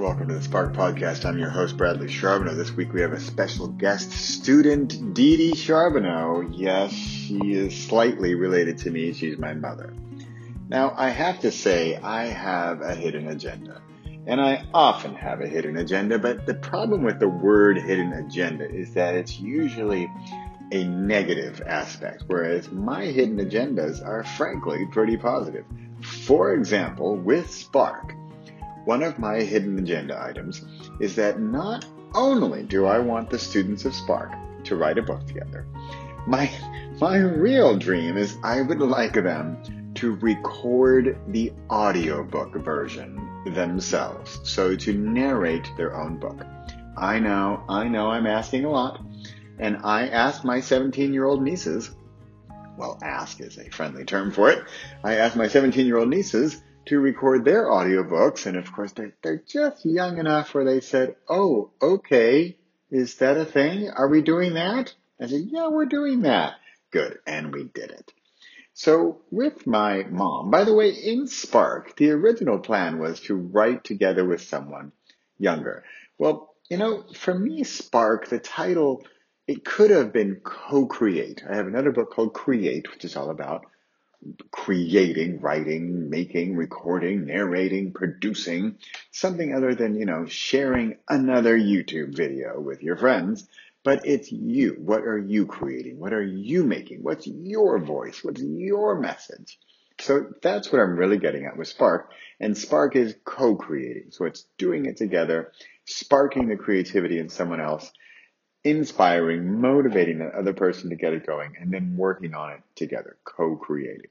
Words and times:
Welcome 0.00 0.28
to 0.28 0.34
the 0.34 0.42
Spark 0.42 0.72
Podcast. 0.72 1.26
I'm 1.26 1.36
your 1.36 1.50
host, 1.50 1.76
Bradley 1.76 2.08
Charbonneau. 2.08 2.54
This 2.54 2.72
week 2.72 2.94
we 2.94 3.02
have 3.02 3.12
a 3.12 3.20
special 3.20 3.68
guest 3.68 4.10
student, 4.10 5.12
Dee 5.12 5.36
Dee 5.36 5.54
Charbonneau. 5.54 6.40
Yes, 6.40 6.90
she 6.90 7.52
is 7.52 7.78
slightly 7.84 8.34
related 8.34 8.78
to 8.78 8.90
me. 8.90 9.12
She's 9.12 9.36
my 9.36 9.52
mother. 9.52 9.92
Now, 10.70 10.94
I 10.96 11.10
have 11.10 11.40
to 11.40 11.52
say, 11.52 11.96
I 11.96 12.24
have 12.28 12.80
a 12.80 12.94
hidden 12.94 13.28
agenda. 13.28 13.82
And 14.26 14.40
I 14.40 14.64
often 14.72 15.14
have 15.16 15.42
a 15.42 15.46
hidden 15.46 15.76
agenda, 15.76 16.18
but 16.18 16.46
the 16.46 16.54
problem 16.54 17.02
with 17.02 17.20
the 17.20 17.28
word 17.28 17.76
hidden 17.76 18.14
agenda 18.14 18.66
is 18.70 18.94
that 18.94 19.14
it's 19.14 19.38
usually 19.38 20.10
a 20.72 20.82
negative 20.84 21.60
aspect, 21.66 22.24
whereas 22.26 22.72
my 22.72 23.04
hidden 23.04 23.36
agendas 23.36 24.02
are 24.02 24.24
frankly 24.24 24.86
pretty 24.92 25.18
positive. 25.18 25.66
For 26.24 26.54
example, 26.54 27.16
with 27.16 27.50
Spark, 27.50 28.14
one 28.84 29.02
of 29.02 29.18
my 29.18 29.40
hidden 29.40 29.78
agenda 29.78 30.20
items 30.22 30.64
is 31.00 31.14
that 31.16 31.40
not 31.40 31.84
only 32.14 32.62
do 32.62 32.86
I 32.86 32.98
want 32.98 33.30
the 33.30 33.38
students 33.38 33.84
of 33.84 33.94
Spark 33.94 34.32
to 34.64 34.76
write 34.76 34.98
a 34.98 35.02
book 35.02 35.26
together, 35.26 35.66
my, 36.26 36.50
my 37.00 37.16
real 37.16 37.76
dream 37.76 38.16
is 38.16 38.36
I 38.42 38.62
would 38.62 38.80
like 38.80 39.14
them 39.14 39.92
to 39.94 40.14
record 40.16 41.18
the 41.28 41.52
audiobook 41.70 42.54
version 42.54 43.30
themselves. 43.46 44.40
So 44.44 44.76
to 44.76 44.94
narrate 44.94 45.70
their 45.76 45.96
own 45.96 46.18
book. 46.18 46.44
I 46.96 47.18
know, 47.18 47.64
I 47.68 47.88
know 47.88 48.10
I'm 48.10 48.26
asking 48.26 48.64
a 48.64 48.70
lot. 48.70 49.00
And 49.58 49.78
I 49.84 50.08
asked 50.08 50.44
my 50.44 50.60
17 50.60 51.12
year 51.12 51.24
old 51.24 51.42
nieces, 51.42 51.90
well, 52.76 52.98
ask 53.02 53.40
is 53.40 53.58
a 53.58 53.68
friendly 53.70 54.04
term 54.04 54.30
for 54.30 54.50
it. 54.50 54.64
I 55.04 55.16
asked 55.16 55.36
my 55.36 55.48
17 55.48 55.86
year 55.86 55.98
old 55.98 56.08
nieces 56.08 56.62
to 56.86 56.98
record 56.98 57.44
their 57.44 57.66
audiobooks. 57.66 58.46
And 58.46 58.56
of 58.56 58.72
course, 58.72 58.92
they're, 58.92 59.14
they're 59.22 59.42
just 59.46 59.84
young 59.84 60.18
enough 60.18 60.54
where 60.54 60.64
they 60.64 60.80
said, 60.80 61.16
Oh, 61.28 61.70
okay. 61.80 62.56
Is 62.90 63.16
that 63.16 63.36
a 63.36 63.44
thing? 63.44 63.90
Are 63.90 64.08
we 64.08 64.22
doing 64.22 64.54
that? 64.54 64.94
I 65.20 65.26
said, 65.26 65.42
Yeah, 65.46 65.68
we're 65.68 65.86
doing 65.86 66.22
that. 66.22 66.54
Good. 66.90 67.18
And 67.26 67.52
we 67.52 67.64
did 67.64 67.90
it. 67.90 68.12
So 68.74 69.20
with 69.30 69.66
my 69.66 70.04
mom, 70.04 70.50
by 70.50 70.64
the 70.64 70.74
way, 70.74 70.90
in 70.90 71.26
Spark, 71.26 71.96
the 71.96 72.10
original 72.10 72.58
plan 72.58 72.98
was 72.98 73.20
to 73.22 73.34
write 73.34 73.84
together 73.84 74.24
with 74.24 74.42
someone 74.42 74.92
younger. 75.38 75.84
Well, 76.18 76.54
you 76.70 76.78
know, 76.78 77.04
for 77.14 77.34
me, 77.34 77.64
Spark, 77.64 78.28
the 78.28 78.38
title, 78.38 79.04
it 79.46 79.64
could 79.64 79.90
have 79.90 80.12
been 80.12 80.40
co-create. 80.42 81.42
I 81.48 81.56
have 81.56 81.66
another 81.66 81.90
book 81.90 82.12
called 82.12 82.32
Create, 82.32 82.90
which 82.90 83.04
is 83.04 83.16
all 83.16 83.30
about 83.30 83.66
creating, 84.50 85.40
writing, 85.40 86.10
making, 86.10 86.56
recording, 86.56 87.26
narrating, 87.26 87.92
producing, 87.92 88.76
something 89.10 89.54
other 89.54 89.74
than, 89.74 89.94
you 89.98 90.06
know, 90.06 90.26
sharing 90.26 90.96
another 91.08 91.58
YouTube 91.58 92.14
video 92.14 92.60
with 92.60 92.82
your 92.82 92.96
friends. 92.96 93.48
But 93.82 94.04
it's 94.04 94.30
you. 94.30 94.76
What 94.78 95.04
are 95.04 95.18
you 95.18 95.46
creating? 95.46 95.98
What 95.98 96.12
are 96.12 96.22
you 96.22 96.64
making? 96.64 97.02
What's 97.02 97.26
your 97.26 97.78
voice? 97.78 98.22
What's 98.22 98.42
your 98.42 99.00
message? 99.00 99.58
So 100.00 100.26
that's 100.42 100.70
what 100.70 100.80
I'm 100.80 100.96
really 100.96 101.18
getting 101.18 101.46
at 101.46 101.56
with 101.56 101.68
Spark. 101.68 102.10
And 102.38 102.56
Spark 102.56 102.96
is 102.96 103.14
co-creating. 103.24 104.10
So 104.10 104.26
it's 104.26 104.46
doing 104.58 104.86
it 104.86 104.96
together, 104.96 105.52
sparking 105.86 106.48
the 106.48 106.56
creativity 106.56 107.18
in 107.18 107.30
someone 107.30 107.60
else, 107.60 107.90
inspiring, 108.64 109.60
motivating 109.60 110.18
that 110.18 110.34
other 110.34 110.52
person 110.52 110.90
to 110.90 110.96
get 110.96 111.12
it 111.12 111.26
going, 111.26 111.54
and 111.60 111.72
then 111.72 111.96
working 111.96 112.34
on 112.34 112.52
it 112.52 112.62
together, 112.76 113.16
co-creating. 113.24 114.10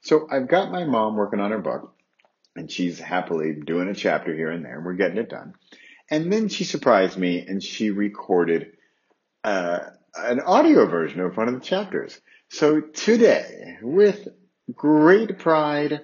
So 0.00 0.26
I've 0.30 0.48
got 0.48 0.72
my 0.72 0.84
mom 0.84 1.16
working 1.16 1.40
on 1.40 1.50
her 1.50 1.58
book, 1.58 1.94
and 2.56 2.70
she's 2.70 2.98
happily 2.98 3.54
doing 3.54 3.88
a 3.88 3.94
chapter 3.94 4.34
here 4.34 4.50
and 4.50 4.64
there, 4.64 4.76
and 4.76 4.84
we're 4.84 4.94
getting 4.94 5.18
it 5.18 5.28
done. 5.28 5.54
And 6.10 6.32
then 6.32 6.48
she 6.48 6.64
surprised 6.64 7.16
me 7.16 7.46
and 7.46 7.62
she 7.62 7.90
recorded 7.90 8.72
uh, 9.44 9.78
an 10.14 10.40
audio 10.40 10.86
version 10.86 11.20
of 11.20 11.36
one 11.36 11.48
of 11.48 11.54
the 11.54 11.60
chapters. 11.60 12.20
So 12.50 12.80
today, 12.80 13.78
with 13.80 14.28
great 14.74 15.38
pride 15.38 16.00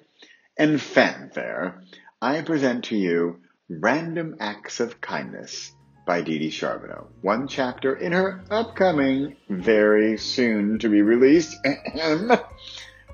and 0.56 0.81
fanfare, 0.81 1.82
I 2.22 2.41
present 2.41 2.84
to 2.87 2.97
you 2.97 3.41
Random 3.69 4.37
Acts 4.41 4.81
of 4.81 5.00
Kindness 5.00 5.72
by 6.09 6.23
Dee 6.23 6.39
Dee 6.39 6.49
Charbonneau. 6.49 7.07
One 7.21 7.49
chapter 7.49 7.95
in 7.95 8.13
her 8.13 8.43
upcoming, 8.51 9.37
very 9.51 10.17
soon 10.17 10.79
to 10.79 10.89
be 10.89 11.03
released 11.03 11.55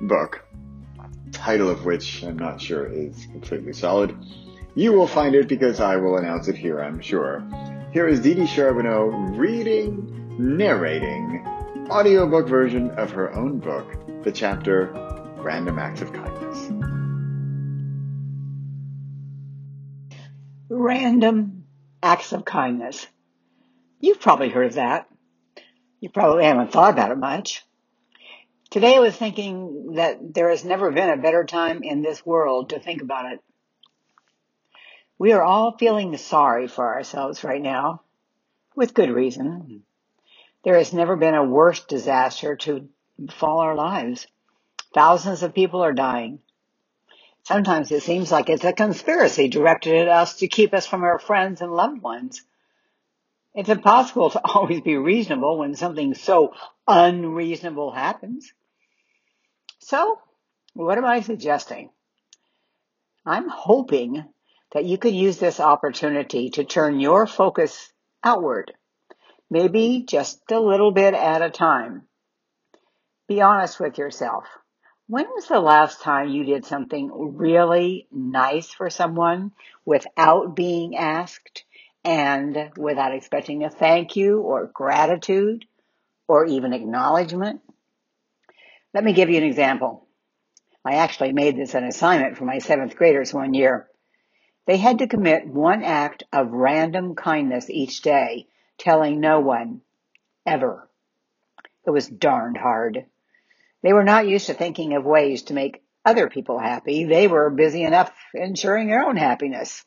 book, 0.00 0.46
title 1.32 1.68
of 1.68 1.84
which 1.84 2.22
I'm 2.22 2.38
not 2.38 2.60
sure 2.60 2.86
is 2.86 3.26
completely 3.26 3.72
solid. 3.72 4.16
You 4.76 4.92
will 4.92 5.08
find 5.08 5.34
it 5.34 5.48
because 5.48 5.80
I 5.80 5.96
will 5.96 6.18
announce 6.18 6.46
it 6.46 6.56
here, 6.56 6.80
I'm 6.80 7.00
sure. 7.00 7.44
Here 7.92 8.06
is 8.06 8.20
Dee 8.20 8.34
Dee 8.34 8.46
Charbonneau 8.46 9.06
reading, 9.36 10.36
narrating, 10.38 11.44
audiobook 11.90 12.46
version 12.46 12.92
of 12.92 13.10
her 13.10 13.34
own 13.34 13.58
book, 13.58 13.92
the 14.22 14.30
chapter 14.30 14.92
Random 15.38 15.80
Acts 15.80 16.00
of 16.00 16.12
Kindness. 16.12 16.70
Random 20.68 21.53
acts 22.04 22.32
of 22.32 22.44
kindness. 22.44 23.06
You've 23.98 24.20
probably 24.20 24.50
heard 24.50 24.66
of 24.66 24.74
that. 24.74 25.08
You 26.00 26.10
probably 26.10 26.44
haven't 26.44 26.70
thought 26.70 26.92
about 26.92 27.10
it 27.10 27.16
much. 27.16 27.64
Today 28.70 28.96
I 28.96 29.00
was 29.00 29.16
thinking 29.16 29.94
that 29.94 30.34
there 30.34 30.50
has 30.50 30.64
never 30.64 30.90
been 30.90 31.08
a 31.08 31.22
better 31.22 31.44
time 31.44 31.82
in 31.82 32.02
this 32.02 32.24
world 32.24 32.70
to 32.70 32.78
think 32.78 33.00
about 33.00 33.32
it. 33.32 33.40
We 35.18 35.32
are 35.32 35.42
all 35.42 35.78
feeling 35.78 36.14
sorry 36.18 36.68
for 36.68 36.94
ourselves 36.94 37.42
right 37.42 37.62
now, 37.62 38.02
with 38.76 38.92
good 38.92 39.10
reason. 39.10 39.84
There 40.62 40.76
has 40.76 40.92
never 40.92 41.16
been 41.16 41.34
a 41.34 41.44
worse 41.44 41.80
disaster 41.84 42.56
to 42.56 42.88
befall 43.24 43.60
our 43.60 43.74
lives. 43.74 44.26
Thousands 44.92 45.42
of 45.42 45.54
people 45.54 45.82
are 45.82 45.94
dying. 45.94 46.40
Sometimes 47.44 47.92
it 47.92 48.02
seems 48.02 48.32
like 48.32 48.48
it's 48.48 48.64
a 48.64 48.72
conspiracy 48.72 49.48
directed 49.48 49.94
at 49.96 50.08
us 50.08 50.36
to 50.36 50.48
keep 50.48 50.72
us 50.72 50.86
from 50.86 51.04
our 51.04 51.18
friends 51.18 51.60
and 51.60 51.72
loved 51.72 52.00
ones. 52.00 52.42
It's 53.54 53.68
impossible 53.68 54.30
to 54.30 54.40
always 54.44 54.80
be 54.80 54.96
reasonable 54.96 55.58
when 55.58 55.74
something 55.74 56.14
so 56.14 56.54
unreasonable 56.88 57.92
happens. 57.92 58.52
So, 59.80 60.18
what 60.72 60.96
am 60.96 61.04
I 61.04 61.20
suggesting? 61.20 61.90
I'm 63.26 63.48
hoping 63.48 64.24
that 64.72 64.86
you 64.86 64.96
could 64.96 65.14
use 65.14 65.38
this 65.38 65.60
opportunity 65.60 66.50
to 66.50 66.64
turn 66.64 66.98
your 66.98 67.26
focus 67.26 67.92
outward, 68.22 68.72
maybe 69.50 70.04
just 70.08 70.40
a 70.50 70.58
little 70.58 70.90
bit 70.90 71.12
at 71.12 71.42
a 71.42 71.50
time. 71.50 72.08
Be 73.28 73.42
honest 73.42 73.78
with 73.78 73.98
yourself. 73.98 74.44
When 75.06 75.26
was 75.34 75.48
the 75.48 75.60
last 75.60 76.00
time 76.00 76.30
you 76.30 76.44
did 76.44 76.64
something 76.64 77.36
really 77.36 78.08
nice 78.10 78.70
for 78.70 78.88
someone 78.88 79.52
without 79.84 80.56
being 80.56 80.96
asked 80.96 81.64
and 82.02 82.70
without 82.78 83.14
expecting 83.14 83.64
a 83.64 83.70
thank 83.70 84.16
you 84.16 84.40
or 84.40 84.70
gratitude 84.72 85.66
or 86.26 86.46
even 86.46 86.72
acknowledgement? 86.72 87.60
Let 88.94 89.04
me 89.04 89.12
give 89.12 89.28
you 89.28 89.36
an 89.36 89.44
example. 89.44 90.06
I 90.86 90.94
actually 90.94 91.32
made 91.32 91.58
this 91.58 91.74
an 91.74 91.84
assignment 91.84 92.38
for 92.38 92.46
my 92.46 92.58
seventh 92.58 92.96
graders 92.96 93.34
one 93.34 93.52
year. 93.52 93.90
They 94.66 94.78
had 94.78 95.00
to 95.00 95.06
commit 95.06 95.46
one 95.46 95.82
act 95.82 96.22
of 96.32 96.50
random 96.52 97.14
kindness 97.14 97.68
each 97.68 98.00
day, 98.00 98.46
telling 98.78 99.20
no 99.20 99.40
one, 99.40 99.82
ever. 100.46 100.88
It 101.86 101.90
was 101.90 102.08
darned 102.08 102.56
hard. 102.56 103.04
They 103.84 103.92
were 103.92 104.02
not 104.02 104.26
used 104.26 104.46
to 104.46 104.54
thinking 104.54 104.94
of 104.94 105.04
ways 105.04 105.42
to 105.44 105.54
make 105.54 105.82
other 106.06 106.30
people 106.30 106.58
happy. 106.58 107.04
They 107.04 107.28
were 107.28 107.50
busy 107.50 107.82
enough 107.82 108.10
ensuring 108.32 108.88
their 108.88 109.04
own 109.04 109.18
happiness. 109.18 109.84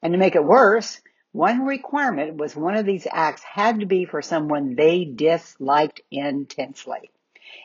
And 0.00 0.12
to 0.12 0.18
make 0.18 0.36
it 0.36 0.44
worse, 0.44 1.00
one 1.32 1.66
requirement 1.66 2.36
was 2.36 2.54
one 2.54 2.76
of 2.76 2.86
these 2.86 3.06
acts 3.10 3.42
had 3.42 3.80
to 3.80 3.86
be 3.86 4.04
for 4.04 4.22
someone 4.22 4.76
they 4.76 5.04
disliked 5.04 6.02
intensely. 6.08 7.10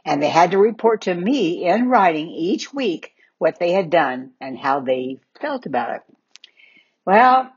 And 0.04 0.22
they 0.22 0.30
had 0.30 0.52
to 0.52 0.58
report 0.58 1.02
to 1.02 1.14
me 1.14 1.68
in 1.68 1.90
writing 1.90 2.30
each 2.30 2.74
week 2.74 3.14
what 3.38 3.60
they 3.60 3.72
had 3.72 3.92
done 3.92 4.32
and 4.42 4.58
how 4.58 4.80
they 4.80 5.20
felt 5.40 5.68
about 5.68 5.98
it. 5.98 6.02
Well, 7.06 7.54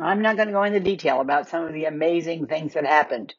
I'm 0.00 0.22
not 0.22 0.36
going 0.36 0.48
to 0.48 0.54
go 0.54 0.62
into 0.62 0.80
detail 0.80 1.20
about 1.20 1.50
some 1.50 1.66
of 1.66 1.74
the 1.74 1.84
amazing 1.84 2.46
things 2.46 2.72
that 2.72 2.86
happened. 2.86 3.34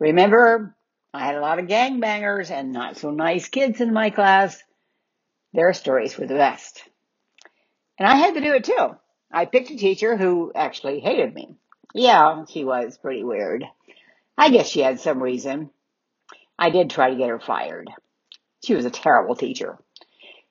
Remember, 0.00 0.74
I 1.14 1.24
had 1.24 1.36
a 1.36 1.40
lot 1.40 1.58
of 1.58 1.66
gangbangers 1.66 2.50
and 2.50 2.72
not 2.72 2.96
so 2.96 3.10
nice 3.10 3.48
kids 3.48 3.80
in 3.80 3.92
my 3.92 4.10
class. 4.10 4.62
Their 5.52 5.72
stories 5.72 6.16
were 6.18 6.26
the 6.26 6.34
best. 6.34 6.82
And 7.98 8.06
I 8.06 8.16
had 8.16 8.34
to 8.34 8.40
do 8.40 8.54
it 8.54 8.64
too. 8.64 8.96
I 9.30 9.46
picked 9.46 9.70
a 9.70 9.76
teacher 9.76 10.16
who 10.16 10.52
actually 10.54 11.00
hated 11.00 11.34
me. 11.34 11.56
Yeah, 11.94 12.44
she 12.48 12.64
was 12.64 12.98
pretty 12.98 13.24
weird. 13.24 13.64
I 14.36 14.50
guess 14.50 14.68
she 14.68 14.80
had 14.80 15.00
some 15.00 15.22
reason. 15.22 15.70
I 16.58 16.70
did 16.70 16.90
try 16.90 17.10
to 17.10 17.16
get 17.16 17.28
her 17.28 17.40
fired. 17.40 17.90
She 18.62 18.74
was 18.74 18.84
a 18.84 18.90
terrible 18.90 19.34
teacher. 19.34 19.78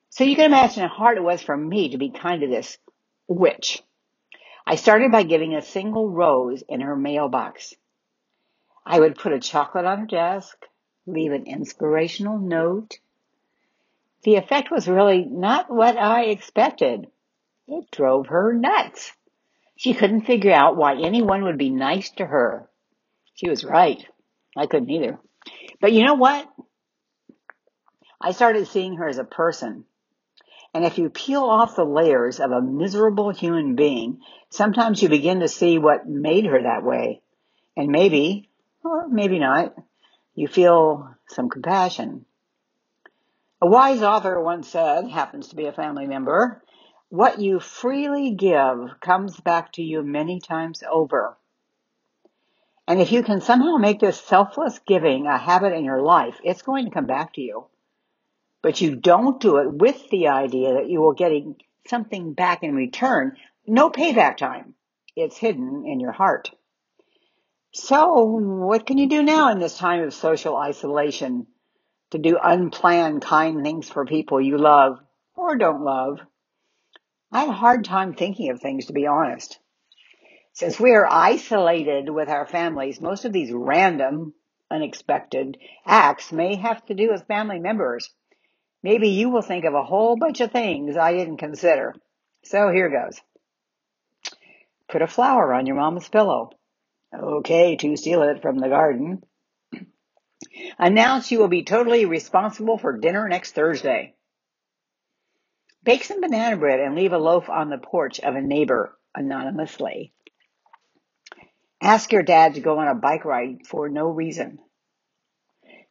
So 0.10 0.24
you 0.24 0.36
can 0.36 0.46
imagine 0.46 0.84
how 0.84 0.96
hard 0.96 1.18
it 1.18 1.24
was 1.24 1.42
for 1.42 1.56
me 1.56 1.90
to 1.90 1.98
be 1.98 2.10
kind 2.10 2.42
to 2.42 2.48
this 2.48 2.78
witch. 3.28 3.84
I 4.66 4.76
started 4.76 5.12
by 5.12 5.24
giving 5.24 5.54
a 5.54 5.62
single 5.62 6.10
rose 6.10 6.64
in 6.68 6.82
her 6.82 6.96
mailbox. 6.96 7.74
I 8.90 9.02
would 9.02 9.18
put 9.18 9.34
a 9.34 9.40
chocolate 9.40 9.84
on 9.84 10.00
her 10.00 10.06
desk, 10.06 10.56
leave 11.06 11.34
an 11.34 11.46
inspirational 11.46 12.40
note. 12.40 13.00
The 14.24 14.36
effect 14.36 14.72
was 14.72 14.88
really 14.88 15.26
not 15.26 15.70
what 15.70 15.98
I 15.98 16.26
expected. 16.26 17.08
It 17.68 17.92
drove 17.92 18.28
her 18.28 18.54
nuts. 18.54 19.12
She 19.76 19.94
couldn't 19.94 20.22
figure 20.22 20.54
out 20.54 20.78
why 20.78 20.96
anyone 20.96 21.44
would 21.44 21.58
be 21.58 21.70
nice 21.70 22.12
to 22.12 22.26
her. 22.26 22.70
She 23.36 23.50
was 23.50 23.66
right. 23.66 24.04
I 24.56 24.68
couldn't 24.68 24.90
either. 24.90 25.20
But 25.82 25.92
you 25.92 26.06
know 26.06 26.16
what? 26.16 26.48
I 28.22 28.32
started 28.32 28.68
seeing 28.68 28.96
her 28.96 29.08
as 29.10 29.18
a 29.18 29.26
person. 29.26 29.84
And 30.74 30.86
if 30.86 30.98
you 30.98 31.10
peel 31.10 31.44
off 31.44 31.76
the 31.76 31.84
layers 31.84 32.40
of 32.40 32.52
a 32.52 32.62
miserable 32.62 33.32
human 33.32 33.76
being, 33.76 34.22
sometimes 34.50 35.02
you 35.02 35.10
begin 35.10 35.42
to 35.42 35.50
see 35.50 35.78
what 35.78 36.08
made 36.08 36.46
her 36.46 36.64
that 36.64 36.84
way. 36.84 37.22
And 37.76 37.90
maybe, 37.90 38.50
or 38.84 39.08
maybe 39.08 39.40
not, 39.40 39.76
you 40.36 40.48
feel 40.48 41.16
some 41.30 41.50
compassion. 41.50 42.26
A 43.62 43.68
wise 43.68 44.04
author 44.04 44.40
once 44.40 44.70
said, 44.70 45.08
happens 45.08 45.50
to 45.50 45.56
be 45.56 45.66
a 45.66 45.72
family 45.72 46.06
member, 46.06 46.62
what 47.10 47.40
you 47.40 47.60
freely 47.60 48.32
give 48.32 49.00
comes 49.00 49.40
back 49.40 49.72
to 49.74 49.82
you 49.82 50.04
many 50.04 50.40
times 50.40 50.84
over. 50.90 51.38
And 52.88 53.02
if 53.02 53.12
you 53.12 53.24
can 53.24 53.42
somehow 53.42 53.78
make 53.78 54.00
this 54.00 54.20
selfless 54.20 54.80
giving 54.86 55.26
a 55.26 55.38
habit 55.38 55.74
in 55.74 55.84
your 55.84 56.02
life, 56.02 56.36
it's 56.44 56.62
going 56.62 56.86
to 56.86 56.92
come 56.92 57.06
back 57.06 57.34
to 57.34 57.42
you. 57.42 57.66
But 58.62 58.80
you 58.82 58.96
don't 58.96 59.40
do 59.40 59.58
it 59.58 59.74
with 59.74 60.10
the 60.10 60.30
idea 60.30 60.74
that 60.76 60.90
you 60.90 61.02
will 61.02 61.14
getting 61.14 61.56
something 61.88 62.34
back 62.34 62.64
in 62.64 62.76
return. 62.76 63.38
No 63.66 63.90
payback 63.90 64.38
time. 64.38 64.74
It's 65.16 65.38
hidden 65.38 65.86
in 65.86 66.00
your 66.00 66.12
heart. 66.12 66.52
So 67.72 68.24
what 68.24 68.86
can 68.86 68.98
you 68.98 69.08
do 69.08 69.24
now 69.24 69.52
in 69.52 69.60
this 69.60 69.78
time 69.78 70.02
of 70.02 70.14
social 70.14 70.56
isolation 70.56 71.48
to 72.12 72.18
do 72.18 72.38
unplanned 72.42 73.22
kind 73.22 73.64
things 73.64 73.90
for 73.90 74.06
people 74.06 74.42
you 74.42 74.58
love 74.58 75.00
or 75.36 75.58
don't 75.58 75.84
love? 75.84 76.20
I 77.32 77.42
had 77.42 77.50
a 77.50 77.54
hard 77.54 77.84
time 77.84 78.14
thinking 78.14 78.50
of 78.50 78.62
things, 78.62 78.86
to 78.86 78.94
be 78.94 79.06
honest. 79.06 79.60
Since 80.54 80.80
we 80.80 80.92
are 80.94 81.08
isolated 81.08 82.10
with 82.10 82.30
our 82.30 82.48
families, 82.48 83.02
most 83.02 83.26
of 83.26 83.34
these 83.34 83.52
random, 83.52 84.34
unexpected 84.72 85.58
acts 85.86 86.32
may 86.32 86.56
have 86.56 86.84
to 86.88 86.94
do 86.94 87.12
with 87.12 87.28
family 87.28 87.60
members. 87.60 88.10
Maybe 88.82 89.10
you 89.10 89.30
will 89.30 89.42
think 89.42 89.66
of 89.66 89.74
a 89.74 89.84
whole 89.84 90.16
bunch 90.16 90.40
of 90.42 90.52
things 90.52 90.98
I 90.98 91.14
didn't 91.14 91.38
consider. 91.38 91.94
So 92.44 92.72
here 92.72 92.90
goes. 92.90 93.22
Put 94.90 95.02
a 95.02 95.08
flower 95.08 95.54
on 95.54 95.66
your 95.66 95.76
mama's 95.76 96.08
pillow. 96.08 96.52
Okay, 97.14 97.76
to 97.78 97.98
steal 97.98 98.24
it 98.24 98.42
from 98.42 98.58
the 98.58 98.68
garden. 98.68 99.24
Announce 100.78 101.32
you 101.32 101.40
will 101.40 101.48
be 101.48 101.64
totally 101.64 102.06
responsible 102.06 102.78
for 102.78 102.98
dinner 102.98 103.28
next 103.28 103.54
Thursday. 103.54 104.14
Bake 105.84 106.04
some 106.04 106.22
banana 106.22 106.58
bread 106.58 106.80
and 106.80 106.96
leave 106.96 107.14
a 107.14 107.18
loaf 107.18 107.50
on 107.50 107.70
the 107.70 107.78
porch 107.78 108.20
of 108.20 108.36
a 108.36 108.42
neighbor 108.42 108.98
anonymously. 109.16 110.14
Ask 111.82 112.12
your 112.12 112.24
dad 112.24 112.56
to 112.56 112.62
go 112.62 112.80
on 112.80 112.88
a 112.88 112.96
bike 112.96 113.24
ride 113.24 113.66
for 113.66 113.88
no 113.88 114.10
reason. 114.10 114.60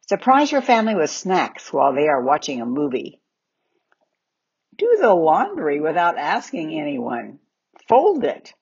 Surprise 0.07 0.51
your 0.51 0.61
family 0.61 0.95
with 0.95 1.09
snacks 1.09 1.73
while 1.73 1.93
they 1.93 2.07
are 2.07 2.21
watching 2.21 2.61
a 2.61 2.65
movie. 2.65 3.19
Do 4.77 4.97
the 5.01 5.13
laundry 5.13 5.81
without 5.81 6.17
asking 6.17 6.79
anyone. 6.79 7.39
Fold 7.87 8.23
it. 8.23 8.53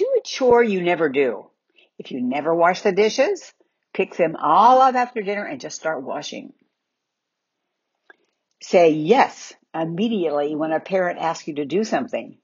Do 0.00 0.14
a 0.16 0.22
chore 0.22 0.64
you 0.64 0.80
never 0.80 1.10
do. 1.10 1.50
If 1.98 2.10
you 2.10 2.22
never 2.22 2.54
wash 2.54 2.80
the 2.80 2.90
dishes, 2.90 3.52
pick 3.92 4.16
them 4.16 4.34
all 4.34 4.80
up 4.80 4.94
after 4.94 5.20
dinner 5.20 5.44
and 5.44 5.60
just 5.60 5.76
start 5.76 6.02
washing. 6.02 6.54
Say 8.62 8.92
yes 8.92 9.52
immediately 9.74 10.56
when 10.56 10.72
a 10.72 10.80
parent 10.80 11.18
asks 11.18 11.46
you 11.46 11.56
to 11.56 11.66
do 11.66 11.84
something. 11.84 12.38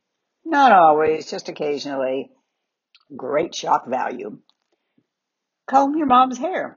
Not 0.44 0.72
always, 0.72 1.30
just 1.30 1.48
occasionally. 1.48 2.30
Great 3.16 3.54
shock 3.54 3.88
value. 3.88 4.38
Comb 5.66 5.96
your 5.96 6.08
mom's 6.08 6.36
hair. 6.36 6.76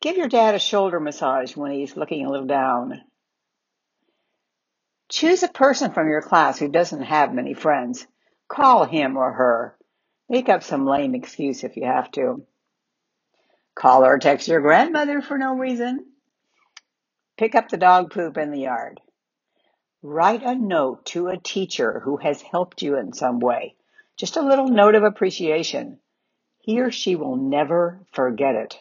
Give 0.00 0.16
your 0.16 0.28
dad 0.28 0.54
a 0.54 0.58
shoulder 0.58 1.00
massage 1.00 1.54
when 1.54 1.70
he's 1.70 1.98
looking 1.98 2.24
a 2.24 2.30
little 2.30 2.46
down. 2.46 3.02
Choose 5.10 5.42
a 5.42 5.48
person 5.48 5.92
from 5.92 6.08
your 6.08 6.22
class 6.22 6.58
who 6.58 6.68
doesn't 6.68 7.02
have 7.02 7.34
many 7.34 7.52
friends. 7.52 8.06
Call 8.48 8.84
him 8.84 9.16
or 9.16 9.32
her. 9.32 9.76
Make 10.28 10.48
up 10.48 10.62
some 10.62 10.86
lame 10.86 11.14
excuse 11.14 11.64
if 11.64 11.76
you 11.76 11.84
have 11.84 12.10
to. 12.12 12.46
Call 13.74 14.04
or 14.04 14.18
text 14.18 14.48
your 14.48 14.60
grandmother 14.60 15.20
for 15.20 15.36
no 15.36 15.54
reason. 15.54 16.06
Pick 17.36 17.54
up 17.54 17.68
the 17.68 17.76
dog 17.76 18.12
poop 18.12 18.36
in 18.36 18.50
the 18.50 18.60
yard. 18.60 19.00
Write 20.02 20.42
a 20.42 20.54
note 20.54 21.06
to 21.06 21.28
a 21.28 21.36
teacher 21.36 22.00
who 22.00 22.18
has 22.18 22.42
helped 22.42 22.82
you 22.82 22.96
in 22.96 23.12
some 23.12 23.40
way. 23.40 23.74
Just 24.16 24.36
a 24.36 24.42
little 24.42 24.68
note 24.68 24.94
of 24.94 25.02
appreciation. 25.02 25.98
He 26.60 26.80
or 26.80 26.90
she 26.90 27.16
will 27.16 27.36
never 27.36 28.00
forget 28.12 28.54
it. 28.54 28.80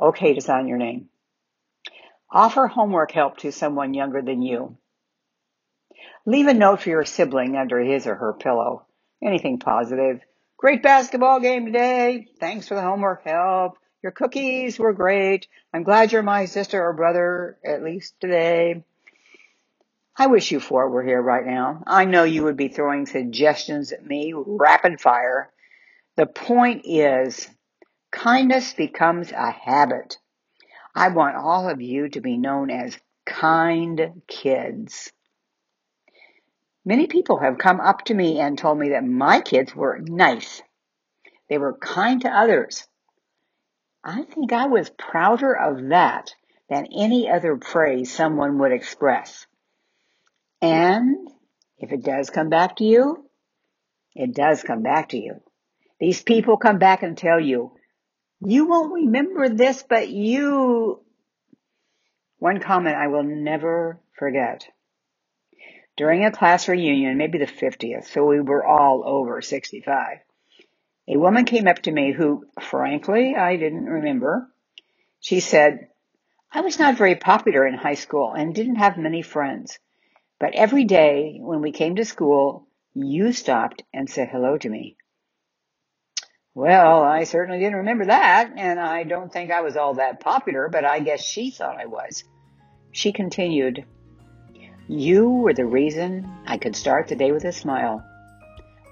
Okay 0.00 0.34
to 0.34 0.40
sign 0.40 0.66
your 0.66 0.78
name. 0.78 1.08
Offer 2.30 2.66
homework 2.66 3.12
help 3.12 3.38
to 3.38 3.52
someone 3.52 3.94
younger 3.94 4.22
than 4.22 4.42
you. 4.42 4.76
Leave 6.26 6.46
a 6.46 6.54
note 6.54 6.82
for 6.82 6.90
your 6.90 7.04
sibling 7.04 7.56
under 7.56 7.78
his 7.78 8.06
or 8.06 8.14
her 8.14 8.32
pillow. 8.34 8.86
Anything 9.22 9.58
positive. 9.58 10.20
Great 10.56 10.82
basketball 10.82 11.40
game 11.40 11.66
today. 11.66 12.26
Thanks 12.38 12.68
for 12.68 12.74
the 12.74 12.82
homework 12.82 13.24
help. 13.24 13.78
Your 14.02 14.12
cookies 14.12 14.78
were 14.78 14.92
great. 14.92 15.46
I'm 15.74 15.82
glad 15.82 16.12
you're 16.12 16.22
my 16.22 16.46
sister 16.46 16.82
or 16.82 16.92
brother, 16.92 17.58
at 17.64 17.82
least 17.82 18.14
today. 18.20 18.82
I 20.16 20.26
wish 20.26 20.50
you 20.50 20.60
four 20.60 20.88
were 20.90 21.02
here 21.02 21.20
right 21.20 21.46
now. 21.46 21.82
I 21.86 22.04
know 22.04 22.24
you 22.24 22.44
would 22.44 22.56
be 22.56 22.68
throwing 22.68 23.06
suggestions 23.06 23.92
at 23.92 24.04
me 24.04 24.32
rapid 24.34 25.00
fire. 25.00 25.50
The 26.16 26.26
point 26.26 26.82
is, 26.84 27.48
kindness 28.10 28.74
becomes 28.74 29.32
a 29.32 29.50
habit. 29.50 30.18
I 30.94 31.08
want 31.08 31.36
all 31.36 31.68
of 31.68 31.80
you 31.80 32.08
to 32.10 32.20
be 32.20 32.36
known 32.36 32.70
as 32.70 32.98
kind 33.24 34.22
kids. 34.26 35.12
Many 36.90 37.06
people 37.06 37.38
have 37.38 37.56
come 37.56 37.78
up 37.78 38.06
to 38.06 38.14
me 38.14 38.40
and 38.40 38.58
told 38.58 38.76
me 38.76 38.88
that 38.88 39.04
my 39.04 39.40
kids 39.40 39.72
were 39.76 40.00
nice. 40.00 40.60
They 41.48 41.56
were 41.56 41.78
kind 41.78 42.20
to 42.22 42.28
others. 42.28 42.84
I 44.02 44.24
think 44.24 44.52
I 44.52 44.66
was 44.66 44.90
prouder 44.90 45.56
of 45.56 45.90
that 45.90 46.34
than 46.68 46.88
any 46.92 47.30
other 47.30 47.56
praise 47.56 48.12
someone 48.12 48.58
would 48.58 48.72
express. 48.72 49.46
And 50.60 51.28
if 51.78 51.92
it 51.92 52.02
does 52.02 52.28
come 52.28 52.48
back 52.48 52.78
to 52.78 52.84
you, 52.84 53.24
it 54.16 54.34
does 54.34 54.64
come 54.64 54.82
back 54.82 55.10
to 55.10 55.16
you. 55.16 55.36
These 56.00 56.24
people 56.24 56.56
come 56.56 56.80
back 56.80 57.04
and 57.04 57.16
tell 57.16 57.38
you, 57.38 57.70
you 58.44 58.66
won't 58.66 58.94
remember 58.94 59.48
this, 59.48 59.84
but 59.88 60.08
you, 60.08 61.04
one 62.40 62.58
comment 62.58 62.96
I 62.96 63.06
will 63.06 63.22
never 63.22 64.00
forget. 64.18 64.66
During 66.00 66.24
a 66.24 66.32
class 66.32 66.66
reunion, 66.66 67.18
maybe 67.18 67.36
the 67.36 67.44
50th, 67.44 68.06
so 68.06 68.24
we 68.24 68.40
were 68.40 68.64
all 68.64 69.02
over 69.04 69.42
65, 69.42 70.20
a 71.06 71.16
woman 71.18 71.44
came 71.44 71.68
up 71.68 71.80
to 71.80 71.92
me 71.92 72.12
who, 72.12 72.46
frankly, 72.58 73.36
I 73.36 73.56
didn't 73.56 73.84
remember. 73.84 74.50
She 75.20 75.40
said, 75.40 75.88
I 76.50 76.62
was 76.62 76.78
not 76.78 76.96
very 76.96 77.16
popular 77.16 77.66
in 77.66 77.74
high 77.74 78.00
school 78.00 78.32
and 78.32 78.54
didn't 78.54 78.76
have 78.76 78.96
many 78.96 79.20
friends. 79.20 79.78
But 80.38 80.54
every 80.54 80.84
day 80.84 81.36
when 81.38 81.60
we 81.60 81.70
came 81.70 81.96
to 81.96 82.06
school, 82.06 82.66
you 82.94 83.34
stopped 83.34 83.82
and 83.92 84.08
said 84.08 84.30
hello 84.30 84.56
to 84.56 84.70
me. 84.70 84.96
Well, 86.54 87.02
I 87.02 87.24
certainly 87.24 87.58
didn't 87.58 87.80
remember 87.84 88.06
that, 88.06 88.54
and 88.56 88.80
I 88.80 89.02
don't 89.02 89.30
think 89.30 89.50
I 89.50 89.60
was 89.60 89.76
all 89.76 89.92
that 89.96 90.20
popular, 90.20 90.70
but 90.70 90.86
I 90.86 91.00
guess 91.00 91.22
she 91.22 91.50
thought 91.50 91.78
I 91.78 91.84
was. 91.84 92.24
She 92.90 93.12
continued, 93.12 93.84
You 94.92 95.30
were 95.30 95.54
the 95.54 95.66
reason 95.66 96.28
I 96.48 96.58
could 96.58 96.74
start 96.74 97.06
the 97.06 97.14
day 97.14 97.30
with 97.30 97.44
a 97.44 97.52
smile. 97.52 98.04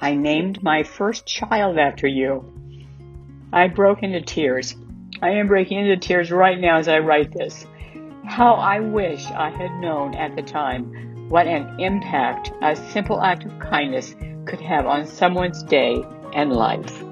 I 0.00 0.14
named 0.14 0.62
my 0.62 0.84
first 0.84 1.26
child 1.26 1.76
after 1.76 2.06
you. 2.06 2.44
I 3.52 3.66
broke 3.66 4.04
into 4.04 4.20
tears. 4.20 4.76
I 5.20 5.30
am 5.30 5.48
breaking 5.48 5.78
into 5.78 5.96
tears 5.96 6.30
right 6.30 6.56
now 6.56 6.76
as 6.76 6.86
I 6.86 7.00
write 7.00 7.32
this. 7.32 7.66
How 8.24 8.54
I 8.54 8.78
wish 8.78 9.26
I 9.26 9.50
had 9.50 9.80
known 9.80 10.14
at 10.14 10.36
the 10.36 10.42
time 10.42 11.28
what 11.30 11.48
an 11.48 11.80
impact 11.80 12.52
a 12.62 12.76
simple 12.76 13.20
act 13.20 13.44
of 13.44 13.58
kindness 13.58 14.14
could 14.44 14.60
have 14.60 14.86
on 14.86 15.04
someone's 15.04 15.64
day 15.64 16.00
and 16.32 16.52
life. 16.52 17.02